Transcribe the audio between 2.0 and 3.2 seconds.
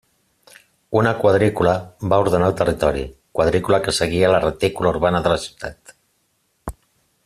va ordenar el territori,